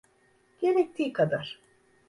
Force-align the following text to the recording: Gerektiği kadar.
Gerektiği 0.61 1.13
kadar. 1.13 1.61